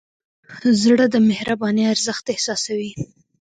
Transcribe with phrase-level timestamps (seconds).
[0.81, 2.91] زړه د مهربانۍ ارزښت احساسوي.